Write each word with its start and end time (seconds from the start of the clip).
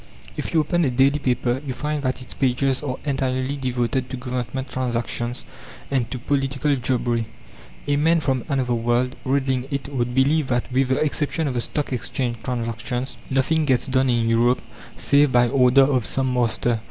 If 0.35 0.51
you 0.51 0.61
open 0.61 0.83
a 0.83 0.89
daily 0.89 1.19
paper 1.19 1.61
you 1.63 1.75
find 1.75 2.01
that 2.01 2.23
its 2.23 2.33
pages 2.33 2.81
are 2.81 2.95
entirely 3.05 3.55
devoted 3.55 4.09
to 4.09 4.17
Government 4.17 4.67
transactions 4.67 5.45
and 5.91 6.09
to 6.09 6.17
political 6.17 6.75
jobbery. 6.75 7.27
A 7.85 7.97
man 7.97 8.19
from 8.19 8.43
another 8.49 8.73
world, 8.73 9.15
reading 9.25 9.67
it, 9.69 9.89
would 9.93 10.15
believe 10.15 10.47
that, 10.47 10.71
with 10.71 10.87
the 10.87 10.97
exception 10.97 11.47
of 11.47 11.53
the 11.53 11.61
Stock 11.61 11.93
Exchange 11.93 12.37
transactions, 12.41 13.19
nothing 13.29 13.63
gets 13.63 13.85
done 13.85 14.09
in 14.09 14.27
Europe 14.27 14.61
save 14.97 15.31
by 15.31 15.47
order 15.47 15.83
of 15.83 16.03
some 16.03 16.33
master. 16.33 16.79